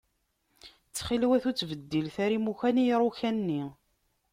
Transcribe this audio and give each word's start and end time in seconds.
Ttxil-wat 0.87 1.43
ur 1.49 1.53
ttbeddilet 1.55 2.17
ara 2.25 2.35
imukan 2.37 2.81
i 2.81 2.85
iruka-nni. 2.93 3.63